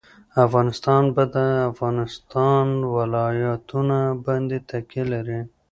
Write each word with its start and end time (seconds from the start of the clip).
افغانستان 0.45 1.03
په 1.15 1.23
د 1.35 1.37
افغانستان 1.71 2.65
ولايتونه 2.95 3.99
باندې 4.25 4.57
تکیه 4.69 5.03
لري. 5.13 5.39